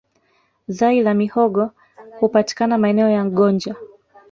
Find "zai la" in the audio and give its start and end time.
0.67-1.13